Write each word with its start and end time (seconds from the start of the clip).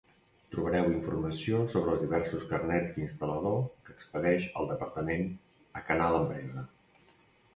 Trobareu 0.53 0.87
informació 0.91 1.57
sobre 1.73 1.91
els 1.95 1.99
diversos 2.05 2.45
carnets 2.53 2.95
d'instal·lador 2.95 3.61
que 3.89 3.93
expedeix 3.97 4.47
el 4.61 4.69
Departament 4.71 5.29
a 5.81 5.83
Canal 5.91 6.17
Empresa. 6.23 6.65